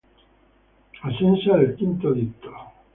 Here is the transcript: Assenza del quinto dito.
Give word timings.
Assenza 1.03 1.57
del 1.57 1.75
quinto 1.75 2.11
dito. 2.11 2.51